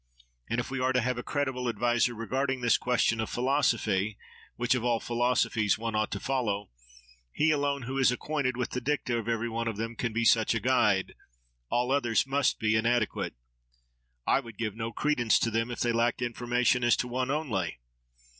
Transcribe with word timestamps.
And 0.49 0.59
if 0.59 0.71
we 0.71 0.79
are 0.79 0.93
to 0.93 1.01
have 1.01 1.19
a 1.19 1.23
credible 1.23 1.69
adviser 1.69 2.15
regarding 2.15 2.61
this 2.61 2.75
question 2.75 3.21
of 3.21 3.29
philosophy—which 3.29 4.73
of 4.73 4.83
all 4.83 4.99
philosophies 4.99 5.77
one 5.77 5.93
ought 5.93 6.09
to 6.09 6.19
follow—he 6.19 7.51
alone 7.51 7.83
who 7.83 7.99
is 7.99 8.11
acquainted 8.11 8.57
with 8.57 8.71
the 8.71 8.81
dicta 8.81 9.15
of 9.15 9.29
every 9.29 9.47
one 9.47 9.67
of 9.67 9.77
them 9.77 9.95
can 9.95 10.11
be 10.11 10.25
such 10.25 10.55
a 10.55 10.59
guide: 10.59 11.13
all 11.69 11.91
others 11.91 12.25
must 12.25 12.57
be 12.57 12.75
inadequate. 12.75 13.35
I 14.25 14.39
would 14.39 14.57
give 14.57 14.75
no 14.75 14.91
credence 14.91 15.37
to 15.37 15.51
them 15.51 15.69
if 15.69 15.81
they 15.81 15.91
lacked 15.91 16.23
information 16.23 16.83
as 16.83 16.95
to 16.97 17.07
one 17.07 17.29
only. 17.29 17.77